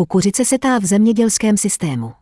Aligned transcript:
Kukuřice 0.00 0.44
setá 0.44 0.78
v 0.78 0.84
zemědělském 0.84 1.56
systému. 1.56 2.12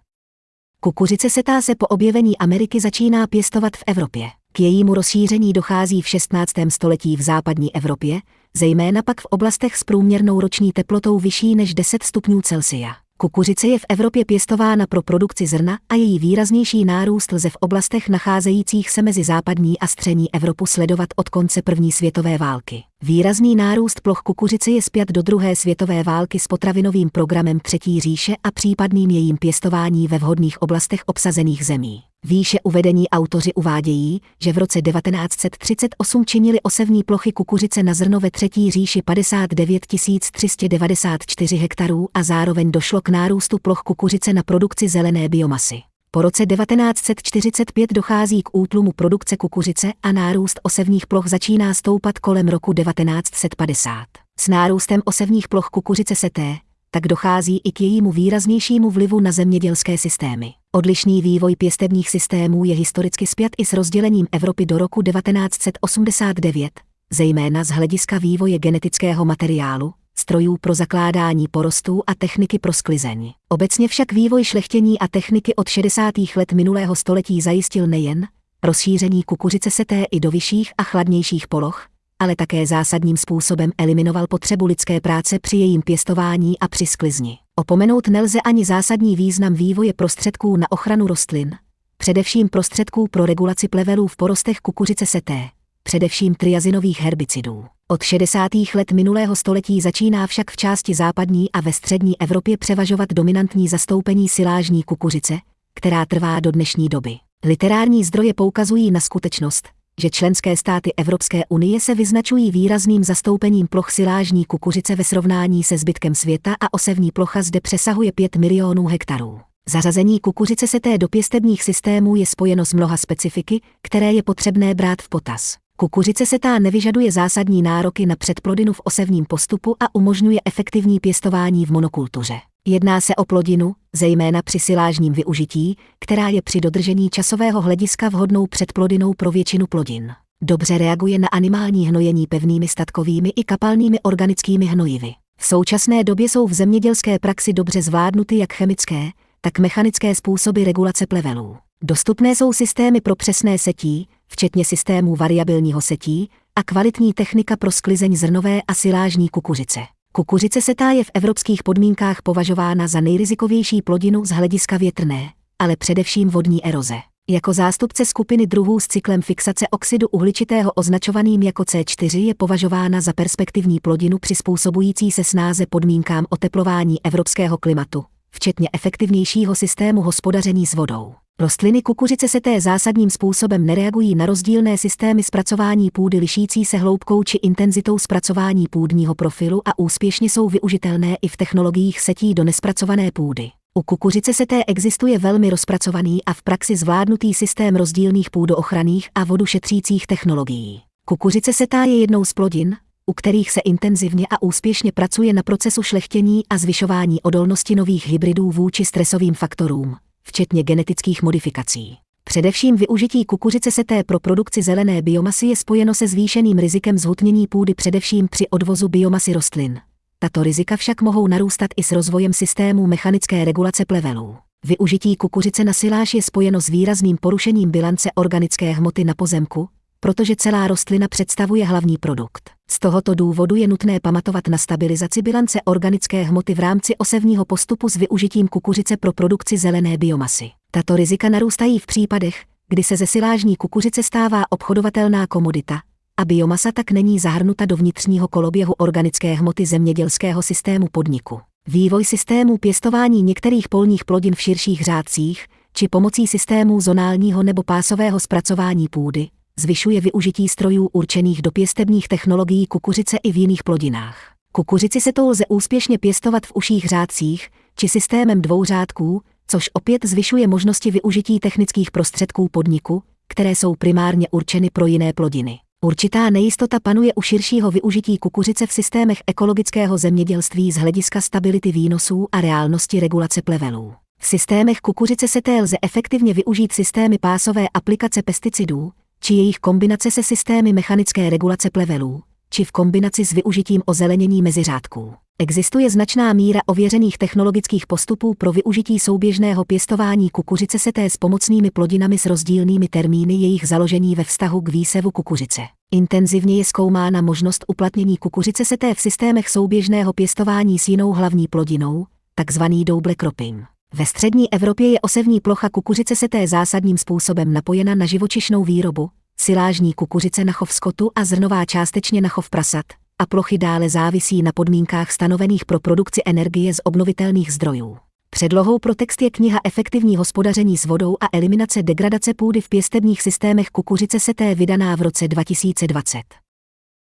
Kukuřice 0.81 1.31
setá 1.31 1.63
se 1.63 1.75
po 1.75 1.87
objevení 1.87 2.39
Ameriky 2.39 2.81
začíná 2.81 3.27
pěstovat 3.27 3.77
v 3.77 3.83
Evropě. 3.87 4.29
K 4.53 4.61
jejímu 4.61 4.95
rozšíření 4.95 5.53
dochází 5.53 6.03
v 6.03 6.09
16. 6.09 6.53
století 6.69 7.17
v 7.17 7.23
západní 7.23 7.77
Evropě, 7.77 8.21
zejména 8.57 9.03
pak 9.03 9.21
v 9.21 9.25
oblastech 9.25 9.77
s 9.77 9.85
průměrnou 9.85 10.41
roční 10.41 10.73
teplotou 10.73 11.19
vyšší 11.19 11.55
než 11.55 11.75
10 11.75 12.03
stupňů 12.03 12.43
Celsia. 12.43 12.91
Kukuřice 13.17 13.67
je 13.67 13.79
v 13.79 13.87
Evropě 13.89 14.25
pěstována 14.25 14.87
pro 14.87 15.03
produkci 15.03 15.47
zrna 15.47 15.79
a 15.89 15.95
její 15.95 16.19
výraznější 16.19 16.85
nárůst 16.85 17.33
lze 17.33 17.51
v 17.51 17.57
oblastech 17.61 18.09
nacházejících 18.09 18.91
se 18.91 19.03
mezi 19.03 19.25
západní 19.25 19.79
a 19.79 19.87
střední 19.87 20.35
Evropu 20.35 20.67
sledovat 20.67 21.09
od 21.17 21.29
konce 21.29 21.63
první 21.63 21.93
světové 21.93 22.39
války. 22.39 22.88
Výrazný 23.03 23.57
nárůst 23.57 24.01
ploch 24.01 24.19
kukuřice 24.19 24.71
je 24.71 24.83
zpět 24.83 25.13
do 25.13 25.23
druhé 25.23 25.57
světové 25.57 26.03
války 26.03 26.39
s 26.39 26.47
potravinovým 26.47 27.11
programem 27.11 27.61
Třetí 27.61 28.01
říše 28.01 28.35
a 28.45 28.51
případným 28.51 29.11
jejím 29.11 29.37
pěstování 29.37 30.09
ve 30.09 30.19
vhodných 30.19 30.63
oblastech 30.63 31.03
obsazených 31.07 31.67
zemí. 31.67 32.03
Výše 32.25 32.59
uvedení 32.65 33.09
autoři 33.09 33.55
uvádějí, 33.55 34.21
že 34.43 34.53
v 34.53 34.59
roce 34.59 34.83
1938 34.83 36.25
činili 36.25 36.61
osevní 36.61 37.05
plochy 37.05 37.33
kukuřice 37.33 37.83
na 37.83 37.95
zrno 37.95 38.21
ve 38.21 38.31
Třetí 38.31 38.71
říši 38.71 39.03
59 39.03 39.87
394 40.33 41.57
hektarů 41.57 42.09
a 42.15 42.23
zároveň 42.23 42.73
došlo 42.73 43.01
k 43.01 43.09
nárůstu 43.09 43.59
ploch 43.63 43.81
kukuřice 43.81 44.33
na 44.33 44.43
produkci 44.43 44.89
zelené 44.89 45.29
biomasy. 45.29 45.81
Po 46.11 46.23
roce 46.23 46.47
1945 46.47 47.93
dochází 47.93 48.43
k 48.43 48.49
útlumu 48.53 48.93
produkce 48.93 49.37
kukuřice 49.37 49.93
a 50.03 50.13
nárůst 50.13 50.61
osevních 50.63 51.07
ploch 51.07 51.27
začíná 51.27 51.75
stoupat 51.75 52.19
kolem 52.19 52.49
roku 52.49 52.73
1950. 52.73 54.07
S 54.41 54.49
nárůstem 54.49 55.01
osevních 55.05 55.49
ploch 55.49 55.67
kukuřice 55.67 56.15
se 56.15 56.31
té, 56.31 56.57
tak 56.91 57.07
dochází 57.09 57.61
i 57.65 57.73
k 57.73 57.81
jejímu 57.81 58.13
výraznějšímu 58.13 58.91
vlivu 58.91 59.21
na 59.21 59.33
zemědělské 59.33 59.99
systémy. 59.99 60.53
Odlišný 60.73 61.23
vývoj 61.23 61.57
pěstebních 61.57 62.11
systémů 62.11 62.65
je 62.65 62.75
historicky 62.75 63.27
spjat 63.27 63.53
i 63.59 63.65
s 63.65 63.73
rozdělením 63.73 64.27
Evropy 64.33 64.67
do 64.67 64.79
roku 64.79 65.03
1989, 65.03 66.71
zejména 67.11 67.65
z 67.65 67.69
hlediska 67.69 68.19
vývoje 68.19 68.59
genetického 68.59 69.25
materiálu, 69.25 69.95
strojů 70.19 70.57
pro 70.61 70.75
zakládání 70.75 71.49
porostů 71.49 72.03
a 72.07 72.15
techniky 72.15 72.59
pro 72.59 72.73
sklizeň. 72.73 73.33
Obecně 73.49 73.89
však 73.89 74.13
vývoj 74.13 74.45
šlechtění 74.45 74.99
a 74.99 75.09
techniky 75.09 75.55
od 75.55 75.69
60. 75.69 76.15
let 76.37 76.53
minulého 76.53 76.95
století 76.95 77.41
zajistil 77.41 77.87
nejen 77.87 78.27
rozšíření 78.63 79.23
kukuřice 79.23 79.71
seté 79.71 80.05
i 80.11 80.21
do 80.21 80.31
vyšších 80.31 80.73
a 80.79 80.83
chladnějších 80.83 81.49
poloh, 81.49 81.87
ale 82.19 82.37
také 82.37 82.67
zásadním 82.67 83.17
způsobem 83.17 83.71
eliminoval 83.79 84.27
potřebu 84.27 84.67
lidské 84.67 85.01
práce 85.01 85.39
při 85.39 85.57
jejím 85.57 85.83
pěstování 85.83 86.59
a 86.59 86.69
při 86.69 86.87
sklizni. 86.87 87.39
Opomenout 87.57 88.09
nelze 88.09 88.41
ani 88.41 88.65
zásadní 88.65 89.17
význam 89.17 89.55
vývoje 89.55 89.93
prostředků 89.93 90.57
na 90.57 90.73
ochranu 90.73 91.07
rostlin, 91.07 91.57
především 91.97 92.49
prostředků 92.49 93.09
pro 93.11 93.27
regulaci 93.27 93.69
plevelů 93.69 94.07
v 94.07 94.17
porostech 94.17 94.59
kukuřice 94.59 95.07
seté, 95.07 95.49
především 95.89 96.35
triazinových 96.35 97.01
herbicidů. 97.01 97.65
Od 97.89 98.03
60. 98.03 98.49
let 98.75 98.93
minulého 98.93 99.37
století 99.37 99.81
začíná 99.81 100.27
však 100.27 100.51
v 100.51 100.57
části 100.57 100.95
západní 100.95 101.53
a 101.53 101.61
ve 101.61 101.73
střední 101.73 102.21
Evropě 102.21 102.57
převažovat 102.57 103.09
dominantní 103.13 103.69
zastoupení 103.69 104.29
silážní 104.29 104.83
kukuřice, 104.83 105.39
která 105.75 106.07
trvá 106.07 106.41
do 106.41 106.51
dnešní 106.51 106.89
doby. 106.89 107.17
Literární 107.45 108.05
zdroje 108.05 108.35
poukazují 108.35 108.91
na 108.91 109.01
skutečnost, 109.01 109.69
že 110.01 110.11
členské 110.11 110.57
státy 110.57 110.93
Evropské 110.97 111.43
unie 111.49 111.81
se 111.81 111.95
vyznačují 111.95 112.51
výrazným 112.51 113.05
zastoupením 113.05 113.67
ploch 113.67 113.91
silážní 113.91 114.45
kukuřice 114.45 114.97
ve 114.97 115.05
srovnání 115.05 115.65
se 115.65 115.79
zbytkem 115.79 116.15
světa 116.15 116.57
a 116.61 116.75
osevní 116.75 117.13
plocha 117.13 117.43
zde 117.43 117.61
přesahuje 117.61 118.13
5 118.13 118.37
milionů 118.37 118.87
hektarů. 118.87 119.41
Zařazení 119.69 120.21
kukuřice 120.21 120.67
se 120.67 120.81
té 120.81 120.99
do 120.99 121.09
pěstebních 121.09 121.63
systémů 121.63 122.17
je 122.17 122.27
spojeno 122.27 122.65
s 122.65 122.73
mnoha 122.73 122.97
specifiky, 122.97 123.61
které 123.83 124.13
je 124.13 124.23
potřebné 124.23 124.75
brát 124.75 125.03
v 125.03 125.09
potaz. 125.09 125.57
Kukuřice 125.81 126.27
setá 126.27 126.59
nevyžaduje 126.59 127.13
zásadní 127.13 127.63
nároky 127.63 128.07
na 128.07 128.17
předplodinu 128.17 128.73
v 128.73 128.81
osevním 128.85 129.25
postupu 129.25 129.77
a 129.81 129.95
umožňuje 129.95 130.41
efektivní 130.45 131.01
pěstování 131.01 131.67
v 131.67 131.71
monokultuře. 131.71 132.35
Jedná 132.67 133.01
se 133.01 133.17
o 133.17 133.25
plodinu, 133.25 133.75
zejména 133.93 134.43
při 134.43 134.59
silážním 134.59 135.13
využití, 135.13 135.77
která 136.01 136.29
je 136.29 136.43
při 136.43 136.61
dodržení 136.61 137.11
časového 137.11 137.61
hlediska 137.61 138.09
vhodnou 138.09 138.47
předplodinou 138.47 139.13
pro 139.15 139.31
většinu 139.31 139.67
plodin. 139.67 140.13
Dobře 140.43 140.79
reaguje 140.79 141.19
na 141.19 141.29
animální 141.29 141.89
hnojení 141.89 142.27
pevnými 142.27 142.69
statkovými 142.69 143.29
i 143.29 143.45
kapalnými 143.45 144.01
organickými 144.01 144.67
hnojivy. 144.67 145.13
V 145.41 145.47
současné 145.47 146.05
době 146.05 146.29
jsou 146.29 146.47
v 146.47 146.53
zemědělské 146.53 147.19
praxi 147.19 147.53
dobře 147.53 147.83
zvládnuty 147.83 148.39
jak 148.39 148.53
chemické, 148.53 149.09
tak 149.41 149.59
mechanické 149.59 150.15
způsoby 150.15 150.65
regulace 150.65 151.07
plevelů. 151.07 151.57
Dostupné 151.83 152.35
jsou 152.35 152.53
systémy 152.53 153.01
pro 153.01 153.17
přesné 153.17 153.59
setí, 153.59 154.09
včetně 154.29 154.65
systémů 154.65 155.17
variabilního 155.17 155.81
setí, 155.81 156.31
a 156.57 156.63
kvalitní 156.63 157.13
technika 157.13 157.57
pro 157.57 157.71
sklizeň 157.71 158.17
zrnové 158.17 158.63
a 158.69 158.75
silážní 158.75 159.29
kukuřice. 159.29 159.81
Kukuřice 160.13 160.61
setá 160.63 160.91
je 160.91 161.05
v 161.05 161.11
evropských 161.15 161.63
podmínkách 161.63 162.23
považována 162.23 162.89
za 162.89 163.01
nejrizikovější 163.01 163.83
plodinu 163.83 164.25
z 164.25 164.31
hlediska 164.31 164.77
větrné, 164.77 165.31
ale 165.59 165.77
především 165.77 166.29
vodní 166.29 166.65
eroze. 166.65 166.95
Jako 167.31 167.53
zástupce 167.53 168.05
skupiny 168.05 168.47
druhů 168.47 168.81
s 168.81 168.87
cyklem 168.87 169.23
fixace 169.23 169.69
oxidu 169.71 170.09
uhličitého 170.09 170.73
označovaným 170.73 171.43
jako 171.43 171.63
C4 171.63 172.19
je 172.19 172.35
považována 172.35 173.01
za 173.01 173.13
perspektivní 173.13 173.81
plodinu 173.81 174.19
přizpůsobující 174.19 175.11
se 175.11 175.25
snáze 175.25 175.67
podmínkám 175.67 176.27
oteplování 176.29 177.05
evropského 177.05 177.59
klimatu, 177.59 178.05
včetně 178.31 178.69
efektivnějšího 178.73 179.55
systému 179.55 180.01
hospodaření 180.03 180.67
s 180.67 180.75
vodou. 180.75 181.15
Rostliny 181.41 181.83
kukuřice 181.83 182.29
se 182.29 182.41
té 182.41 182.61
zásadním 182.61 183.11
způsobem 183.11 183.67
nereagují 183.67 184.15
na 184.15 184.27
rozdílné 184.27 184.79
systémy 184.79 185.23
zpracování 185.23 185.91
půdy 185.91 186.19
lišící 186.19 186.65
se 186.65 186.77
hloubkou 186.77 187.23
či 187.23 187.39
intenzitou 187.39 187.99
zpracování 187.99 188.67
půdního 188.71 189.15
profilu 189.15 189.69
a 189.69 189.79
úspěšně 189.79 190.31
jsou 190.31 190.49
využitelné 190.49 191.17
i 191.23 191.29
v 191.29 191.37
technologiích 191.37 192.01
setí 192.01 192.35
do 192.35 192.45
nespracované 192.45 193.11
půdy. 193.13 193.51
U 193.75 193.83
kukuřice 193.83 194.35
se 194.35 194.47
té 194.47 194.65
existuje 194.67 195.19
velmi 195.19 195.51
rozpracovaný 195.51 196.25
a 196.25 196.33
v 196.33 196.43
praxi 196.43 196.77
zvládnutý 196.77 197.35
systém 197.35 197.77
rozdílných 197.77 198.31
půdoochranných 198.31 199.09
a 199.15 199.25
vodu 199.25 199.47
šetřících 199.47 200.07
technologií. 200.07 200.83
Kukuřice 201.05 201.53
setá 201.53 201.85
je 201.85 201.99
jednou 201.99 202.25
z 202.25 202.33
plodin, 202.33 202.77
u 203.07 203.13
kterých 203.13 203.51
se 203.51 203.61
intenzivně 203.61 204.27
a 204.31 204.43
úspěšně 204.43 204.93
pracuje 204.93 205.33
na 205.33 205.43
procesu 205.43 205.83
šlechtění 205.83 206.43
a 206.51 206.59
zvyšování 206.59 207.23
odolnosti 207.23 207.75
nových 207.75 208.09
hybridů 208.09 208.51
vůči 208.51 208.85
stresovým 208.85 209.35
faktorům 209.35 209.97
včetně 210.29 210.63
genetických 210.63 211.23
modifikací. 211.23 211.97
Především 212.25 212.77
využití 212.77 213.25
kukuřice 213.25 213.71
seté 213.71 214.05
pro 214.05 214.21
produkci 214.21 214.63
zelené 214.63 215.03
biomasy 215.03 215.47
je 215.47 215.57
spojeno 215.57 215.95
se 215.95 216.09
zvýšeným 216.09 216.59
rizikem 216.59 216.99
zhutnění 216.99 217.47
půdy 217.47 217.75
především 217.75 218.29
při 218.31 218.49
odvozu 218.49 218.89
biomasy 218.89 219.33
rostlin. 219.33 219.81
Tato 220.19 220.43
rizika 220.43 220.77
však 220.77 221.03
mohou 221.03 221.27
narůstat 221.27 221.71
i 221.77 221.83
s 221.83 221.93
rozvojem 221.93 222.33
systému 222.33 222.87
mechanické 222.87 223.45
regulace 223.45 223.85
plevelů. 223.85 224.37
Využití 224.67 225.17
kukuřice 225.17 225.65
na 225.65 225.73
siláž 225.73 226.15
je 226.15 226.23
spojeno 226.23 226.61
s 226.61 226.69
výrazným 226.69 227.17
porušením 227.21 227.71
bilance 227.71 228.11
organické 228.15 228.73
hmoty 228.73 229.05
na 229.05 229.15
pozemku, 229.15 229.69
protože 230.01 230.37
celá 230.37 230.69
rostlina 230.69 231.09
představuje 231.09 231.67
hlavní 231.67 231.99
produkt. 231.99 232.58
Z 232.71 232.79
tohoto 232.79 233.15
důvodu 233.15 233.55
je 233.55 233.69
nutné 233.69 234.01
pamatovat 234.01 234.49
na 234.49 234.59
stabilizaci 234.59 235.23
bilance 235.23 235.63
organické 235.65 236.23
hmoty 236.23 236.55
v 236.55 236.59
rámci 236.59 236.97
osevního 236.97 237.45
postupu 237.45 237.89
s 237.89 237.97
využitím 237.97 238.49
kukuřice 238.49 238.97
pro 238.97 239.13
produkci 239.13 239.59
zelené 239.59 239.99
biomasy. 239.99 240.51
Tato 240.71 240.97
rizika 240.97 241.29
narůstají 241.29 241.79
v 241.79 241.87
případech, 241.87 242.45
kdy 242.69 242.83
se 242.83 242.97
ze 242.97 243.07
silážní 243.07 243.57
kukuřice 243.57 244.03
stává 244.03 244.45
obchodovatelná 244.51 245.27
komodita, 245.27 245.81
a 246.17 246.25
biomasa 246.25 246.73
tak 246.73 246.91
není 246.91 247.19
zahrnuta 247.19 247.67
do 247.67 247.77
vnitřního 247.77 248.29
koloběhu 248.29 248.73
organické 248.73 249.35
hmoty 249.35 249.67
zemědělského 249.67 250.43
systému 250.43 250.87
podniku. 250.93 251.41
Vývoj 251.69 252.05
systémů 252.05 252.59
pěstování 252.59 253.23
některých 253.23 253.69
polních 253.69 254.05
plodin 254.05 254.35
v 254.35 254.41
širších 254.41 254.85
řádcích, 254.85 255.47
či 255.73 255.89
pomocí 255.89 256.27
systémů 256.27 256.81
zonálního 256.81 257.43
nebo 257.43 257.63
pásového 257.63 258.21
zpracování 258.21 258.89
půdy, 258.89 259.29
zvyšuje 259.59 260.01
využití 260.01 260.49
strojů 260.49 260.89
určených 260.93 261.43
do 261.43 261.51
pěstebních 261.51 262.09
technologií 262.09 262.67
kukuřice 262.67 263.17
i 263.23 263.33
v 263.33 263.37
jiných 263.37 263.65
plodinách. 263.65 264.33
Kukuřici 264.53 265.01
se 265.01 265.13
to 265.13 265.29
lze 265.29 265.45
úspěšně 265.49 265.99
pěstovat 265.99 266.47
v 266.47 266.53
uších 266.55 266.85
řádcích 266.85 267.49
či 267.77 267.89
systémem 267.89 268.43
dvou 268.43 268.65
řádků, 268.65 269.23
což 269.47 269.71
opět 269.73 270.05
zvyšuje 270.05 270.49
možnosti 270.49 270.91
využití 270.91 271.41
technických 271.41 271.91
prostředků 271.91 272.49
podniku, 272.49 273.03
které 273.29 273.51
jsou 273.51 273.75
primárně 273.75 274.29
určeny 274.31 274.71
pro 274.71 274.87
jiné 274.87 275.13
plodiny. 275.13 275.59
Určitá 275.85 276.31
nejistota 276.31 276.81
panuje 276.83 277.15
u 277.15 277.23
širšího 277.23 277.71
využití 277.71 278.19
kukuřice 278.19 278.67
v 278.67 278.73
systémech 278.73 279.19
ekologického 279.27 279.99
zemědělství 279.99 280.73
z 280.73 280.77
hlediska 280.77 281.21
stability 281.21 281.73
výnosů 281.73 282.27
a 282.33 282.41
reálnosti 282.41 283.01
regulace 283.01 283.43
plevelů. 283.43 283.95
V 284.21 284.27
systémech 284.27 284.79
kukuřice 284.81 285.29
se 285.29 285.43
té 285.43 285.63
lze 285.63 285.77
efektivně 285.83 286.35
využít 286.35 286.73
systémy 286.73 287.19
pásové 287.19 287.69
aplikace 287.75 288.23
pesticidů, 288.23 288.93
či 289.21 289.35
jejich 289.35 289.59
kombinace 289.59 290.11
se 290.11 290.23
systémy 290.23 290.73
mechanické 290.73 291.31
regulace 291.31 291.71
plevelů, 291.71 292.23
či 292.51 292.65
v 292.65 292.73
kombinaci 292.73 293.25
s 293.25 293.33
využitím 293.33 293.83
ozelenění 293.87 294.43
meziřádků. 294.43 295.15
Existuje 295.41 295.91
značná 295.91 296.33
míra 296.33 296.61
ověřených 296.67 297.19
technologických 297.19 297.87
postupů 297.87 298.35
pro 298.35 298.53
využití 298.53 298.99
souběžného 298.99 299.65
pěstování 299.65 300.31
kukuřice 300.31 300.79
seté 300.79 301.11
s 301.11 301.17
pomocnými 301.17 301.71
plodinami 301.71 302.19
s 302.19 302.27
rozdílnými 302.27 302.89
termíny 302.89 303.35
jejich 303.35 303.69
založení 303.69 304.15
ve 304.15 304.25
vztahu 304.25 304.61
k 304.61 304.69
výsevu 304.69 305.11
kukuřice. 305.11 305.61
Intenzivně 305.93 306.59
je 306.59 306.65
zkoumána 306.65 307.23
možnost 307.23 307.65
uplatnění 307.69 308.17
kukuřice 308.17 308.65
seté 308.65 308.95
v 308.95 309.01
systémech 309.01 309.49
souběžného 309.49 310.13
pěstování 310.13 310.79
s 310.79 310.89
jinou 310.89 311.13
hlavní 311.13 311.49
plodinou, 311.49 312.07
takzvaný 312.35 312.85
double 312.85 313.15
cropping. 313.15 313.78
Ve 313.95 314.07
střední 314.07 314.53
Evropě 314.53 314.91
je 314.91 315.01
osevní 315.01 315.41
plocha 315.41 315.69
kukuřice 315.69 316.17
seté 316.17 316.47
zásadním 316.47 316.99
způsobem 316.99 317.53
napojena 317.53 317.95
na 317.95 318.07
živočišnou 318.07 318.65
výrobu, 318.65 319.11
silážní 319.37 319.93
kukuřice 319.93 320.45
na 320.45 320.53
chov 320.53 320.73
skotu 320.73 321.11
a 321.15 321.25
zrnová 321.25 321.65
částečně 321.65 322.21
na 322.21 322.29
chov 322.29 322.51
prasat, 322.51 322.85
a 323.19 323.27
plochy 323.27 323.59
dále 323.59 323.91
závisí 323.91 324.43
na 324.43 324.53
podmínkách 324.55 325.13
stanovených 325.13 325.65
pro 325.65 325.81
produkci 325.81 326.23
energie 326.27 326.75
z 326.75 326.81
obnovitelných 326.85 327.53
zdrojů. 327.53 327.99
Předlohou 328.31 328.79
pro 328.79 328.95
text 328.95 329.23
je 329.23 329.31
kniha 329.31 329.61
Efektivní 329.65 330.17
hospodaření 330.17 330.77
s 330.77 330.85
vodou 330.85 331.17
a 331.21 331.27
eliminace 331.33 331.83
degradace 331.83 332.35
půdy 332.35 332.61
v 332.61 332.69
pěstebních 332.69 333.23
systémech 333.23 333.69
kukuřice 333.69 334.21
seté 334.21 334.55
vydaná 334.55 334.97
v 334.97 335.03
roce 335.03 335.29
2020. 335.29 336.23